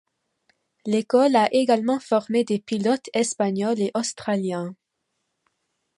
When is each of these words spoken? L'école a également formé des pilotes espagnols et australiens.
L'école 0.87 1.35
a 1.35 1.53
également 1.53 1.99
formé 1.99 2.43
des 2.43 2.57
pilotes 2.57 3.07
espagnols 3.13 3.79
et 3.79 3.91
australiens. 3.93 4.75